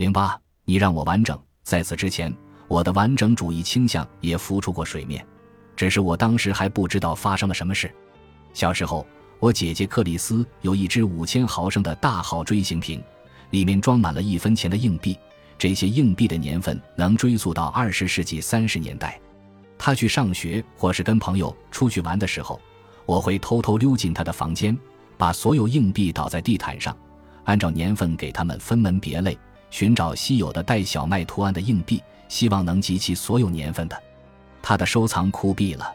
[0.00, 0.34] 零八，
[0.64, 1.38] 你让我完整。
[1.62, 2.34] 在此之前，
[2.68, 5.22] 我的完整主义倾向也浮出过水面，
[5.76, 7.94] 只是我当时还不知道发生了什么事。
[8.54, 9.06] 小时候，
[9.40, 13.04] 我姐姐克里斯有一只五千毫升的大号锥形瓶，
[13.50, 15.18] 里面装满了一分钱的硬币。
[15.58, 19.20] 这些硬币的年份能追溯到二十世纪三十年代。
[19.76, 22.58] 她去上学或是跟朋友出去玩的时候，
[23.04, 24.74] 我会偷偷溜进她的房间，
[25.18, 26.96] 把所有硬币倒在地毯上，
[27.44, 29.38] 按照年份给他们分门别类。
[29.70, 34.02] 寻找稀有的带小麦图案的硬币，希望能集齐所有年份的。
[34.60, 35.90] 他的收藏酷毙了，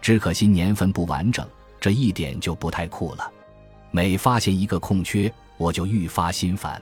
[0.00, 1.46] 只可惜年份不完整，
[1.80, 3.30] 这一点就不太酷了。
[3.90, 6.80] 每发现一个空缺，我就愈发心烦，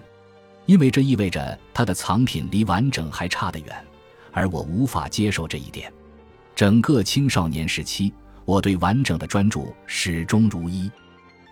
[0.65, 3.85] 因为这意味着他的藏品离完整还差得远，
[4.33, 5.93] 而我无法接受这一点。
[6.55, 8.13] 整个青少年时期，
[8.45, 10.91] 我对完整的专注始终如一，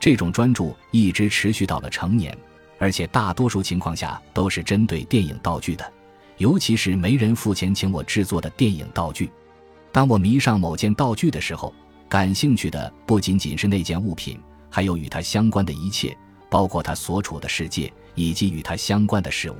[0.00, 2.36] 这种专注一直持续到了成年。
[2.78, 5.92] 而且大多数情况下都是针对电影道具的，
[6.38, 9.30] 尤其是没人付钱请我制作的电影道具。
[9.92, 11.72] 当我迷上某件道具的时候，
[12.08, 16.17] 感兴趣的不仅仅是那件物品，还有与它相关的一切，
[16.50, 19.56] 包括它所处的世界以及与它相关的事物。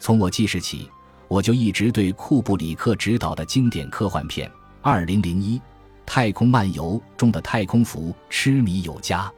[0.00, 0.90] 从我记事起，
[1.28, 4.48] 我就一直对库布里克执导的经典科幻片
[4.82, 5.62] 《二零零一
[6.04, 9.32] 太空漫游》中的太空服痴迷有加。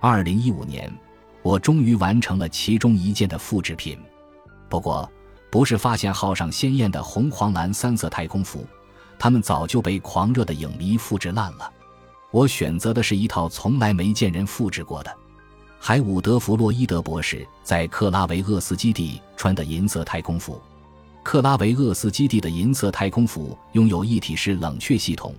[0.00, 0.90] 二零一五年。
[1.48, 3.98] 我终于完成了其中一件的复制品，
[4.68, 5.10] 不过
[5.50, 8.66] 不是发现号上鲜艳的红、黄、蓝三色太空服，
[9.18, 11.72] 它们早就被狂热的影迷复制烂了。
[12.30, 15.10] 我选择的是一套从来没见人复制过的
[15.78, 20.60] 海伍德·弗洛伊德博士在克拉维厄斯基地穿的银色太空服。
[21.22, 25.34] 克拉维厄斯基地的银色太空服拥有一体式冷却系统，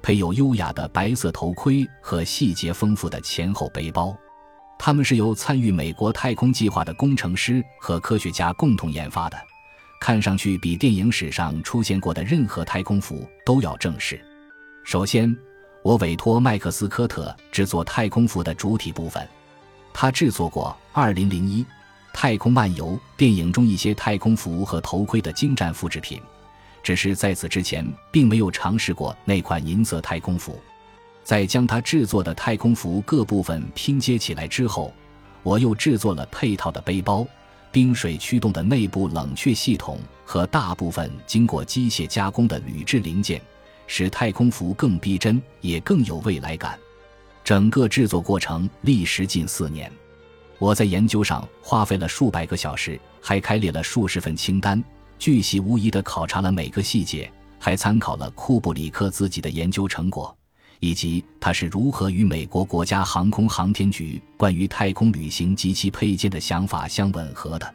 [0.00, 4.16] 配有优雅的白色头盔和细节丰富的前后背包。
[4.82, 9.36] 他们是由参与美国太空计划的工程师和科学家共同研发的，
[10.00, 14.18] 看上去比电影史上出现过的任何太空服都要正式。
[14.82, 15.36] 首先，
[15.82, 19.28] 我委托麦克斯科特制作太空服的主体部分，
[19.92, 21.62] 他制作过《二零零一
[22.14, 26.18] 太空漫游》电影中一些太空服和头盔的精湛复制品，
[26.82, 30.58] 只是在此之前并没有尝试过那款银色太空服。
[31.22, 34.92] 在将他制作的太空服各部分拼接起来之后，
[35.42, 37.26] 我又制作了配套的背包、
[37.70, 43.40] 冰水驱动的内部冷却系统和大部分经过机械加工的铝制零件，
[43.86, 46.78] 使太空服更逼真，也更有未来感。
[47.44, 49.90] 整个制作过程历时近四年，
[50.58, 54.82] 我在研究上花费了数百个小时，还开列了数十份清单，
[55.18, 60.36] 巨细无遗地考察了每个细节，还参考了库布里克自己的研究成果。
[60.80, 67.74] 以及他是如何与美国国家航空航天局关于太空旅行及其配件的想法相吻合的？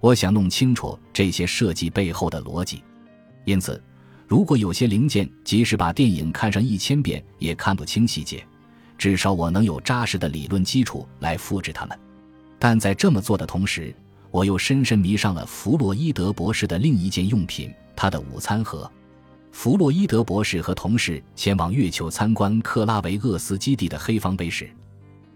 [0.00, 2.82] 我想弄清楚这些设计背后的逻辑。
[3.44, 3.82] 因此，
[4.28, 8.46] 如果有些零件即使把电影看上一千遍也看不清细节，
[8.96, 11.98] 至少我能有扎实的理论基础来复制它们。
[12.58, 13.94] 但在这么做的同时，
[14.30, 18.90] 我又深深迷上了弗洛伊德博士的另一件用品——他的午餐盒。
[19.58, 24.68] 弗洛伊德博士和同事前往月球参观克拉维厄斯基地的黑方碑时，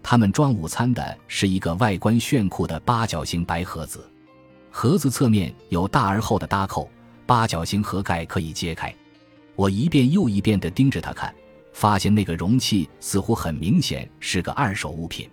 [0.03, 4.07] 他们装午餐的是一个外观炫酷的八角形白盒子，
[4.69, 6.87] 盒子侧面有大而厚的搭扣，
[7.25, 8.93] 八角形盒盖可以揭开。
[9.55, 11.33] 我一遍又一遍地盯着它看，
[11.73, 15.27] 发现那个容器似乎很明显是个二手物品，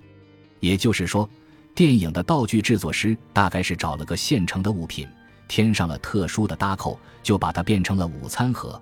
[0.60, 1.28] 也就是说，
[1.74, 5.06] 电影的道具制作师大概是找了个现成的物品。
[5.48, 8.80] 添上了特殊的搭扣，就把它变成了午餐盒。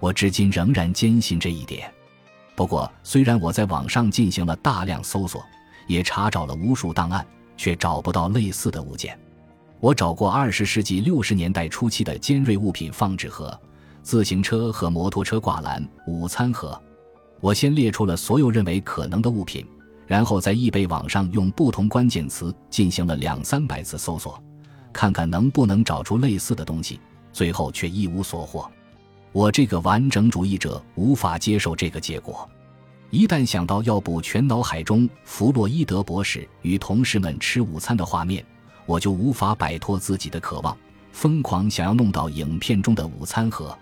[0.00, 1.92] 我至今仍然坚信这一点。
[2.54, 5.44] 不过，虽然我在网上进行了大量搜索，
[5.86, 9.18] 也查找了无数档案，却找不到类似的物件。
[9.78, 13.58] 我找过二十世纪六十年代初期的尖锐物品放置盒、
[14.02, 16.80] 自行车和摩托车挂篮、午餐盒。
[17.40, 19.66] 我先列出了所有认为可能的物品，
[20.06, 24.42] 然后在易贝网上用不同关键词进行了两三百次搜索。
[24.96, 26.98] 看看能不能找出类似的东西，
[27.30, 28.66] 最后却一无所获。
[29.30, 32.48] 我这个完整主义者无法接受这个结果。
[33.10, 38.42] 一旦想到要补全脑海中弗洛伊德博士与同事们吃午餐的画面，
[38.86, 40.74] 我就无法摆脱自己的渴望，
[41.12, 43.76] 疯狂想要弄到影片中的午餐盒。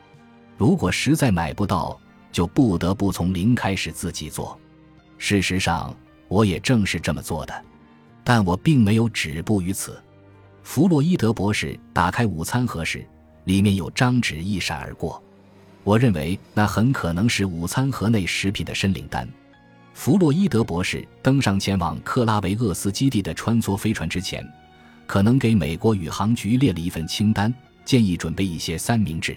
[0.59, 1.97] 如果实在买不到，
[2.33, 4.59] 就不得不从零开始自己做。
[5.17, 5.95] 事实上，
[6.27, 7.55] 我也正是这么做的，
[8.25, 9.97] 但我并没有止步于此。
[10.65, 13.07] 弗洛伊德博士打开午餐盒时，
[13.45, 15.23] 里面有张纸一闪而过。
[15.85, 19.29] 我认为那很可能是午餐盒内食品的申领单。
[19.93, 24.45] 弗洛伊德博士登上前往克拉维厄斯基地的穿梭飞船之前，
[25.07, 29.37] 可能给美国宇航局列了一份清单，建议准备一些三明治。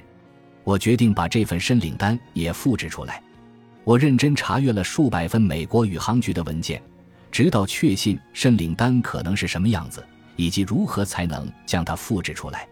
[0.64, 3.22] 我决定把这份申领单也复制出来。
[3.84, 6.82] 我认真查阅了数百份美国宇航局的文件，
[7.30, 10.04] 直到确信申领单可能是什么样子，
[10.38, 12.66] 以及如何才能将它复制出来。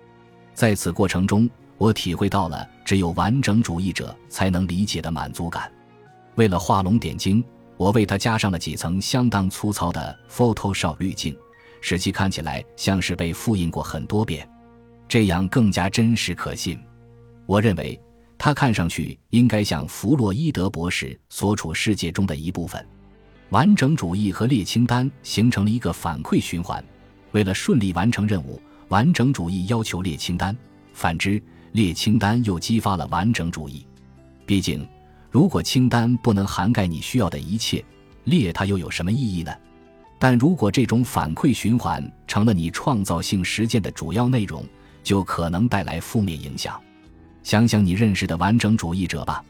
[0.53, 5.69] 在此过程中，我体会到了只有完整主义者才能理解的满足感。
[6.35, 7.43] 为了画龙点睛，
[7.75, 11.37] 我为它加上了几层相当粗糙的 Photoshop 滤镜，
[11.81, 14.49] 使其看起来像是被复印过很多遍，
[15.09, 16.79] 这样更加真实可信。
[17.45, 17.99] 我认为，
[18.37, 22.85] 它看上去应该像弗洛伊德博士所处世界中的一部分。
[23.49, 26.83] 完整主义和列清单形成了一个反馈循环。
[27.35, 30.55] 为了顺利完成任务，完整主义要求列清单；
[30.93, 31.43] 反之，
[31.73, 33.85] 列清单又激发了完整主义。
[34.45, 34.87] 毕竟，
[35.29, 37.83] 如果清单不能涵盖你需要的一切，
[38.23, 39.53] 列它又有什么意义呢？
[40.17, 44.65] 但如果这种反馈循环成了你创造性实践的主要内容，
[45.03, 46.81] 就可能带来负面影响。
[47.43, 49.43] 想想你认识的完整主义者吧，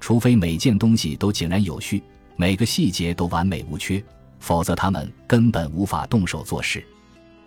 [0.00, 2.02] 除非每件东西都井然有序，
[2.34, 4.02] 每个细节都完美无缺，
[4.40, 6.84] 否则他们根本无法动手做事。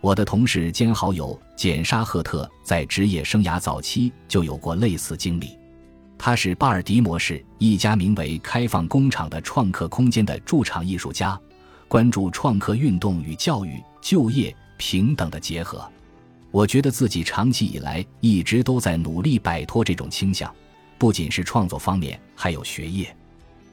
[0.01, 5.55] 我的同事兼好友简·沙赫特在职业生涯早期就有过类似经历。
[6.17, 11.39] 他是巴尔的摩市一家名为“开放工厂”的创客空间的驻场艺术家，
[11.87, 15.87] 关注创客运动与教育、就业、平等的结合。
[16.49, 20.51] 我觉得自己长期以来一直都在努力摆脱这种倾向，
[20.97, 23.15] 不仅是创作方面，还有学业。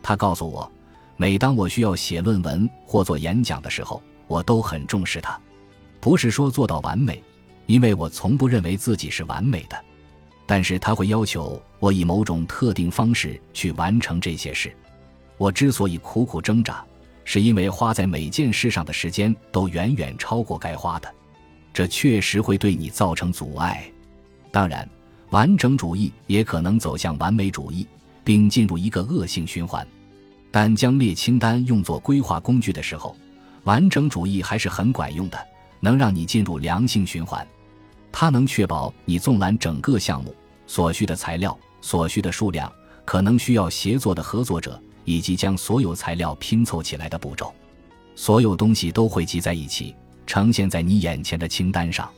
[0.02, 0.70] 他告诉我，
[1.16, 5.40] 每当我需要写论文或做演讲的时候，我都很重视他。
[6.00, 7.22] 不是说做到完美，
[7.66, 9.76] 因为我从不认为自己是完美的，
[10.46, 14.74] 但是他会要求我以某种特定方式去完成这些事。
[15.36, 16.84] 我之所以苦苦挣扎，
[17.24, 21.12] 是因为花在每件事上的时间都远远超过该花的，
[21.72, 23.84] 这确实会对你造成阻碍。
[24.50, 24.88] 当然，
[25.30, 27.86] 完整主义也可能走向完美主义，
[28.24, 29.86] 并进入一个恶性循环。
[30.50, 33.14] 但将列清单用作规划工具的时候，
[33.64, 35.38] 完整主义还是很管用的。
[35.80, 37.46] 能让你进入良性循环，
[38.10, 40.34] 它能确保你纵览整个项目
[40.66, 42.70] 所需的材料、所需的数量、
[43.04, 47.54] 可能需要协作的合作者以及将所有材料拼凑起来的步骤，
[48.14, 49.94] 所有东西都汇集在一起，
[50.26, 52.08] 呈现在你眼前的清单上。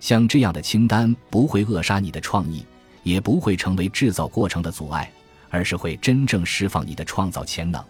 [0.00, 2.64] 像这样的清单不会扼杀你的创意，
[3.04, 5.10] 也不会成为制造过程的阻碍，
[5.48, 7.82] 而是会真正释放你的创造潜能，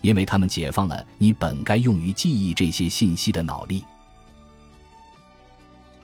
[0.00, 3.84] 因为它们解放了你本该用于记忆这些信息的脑力。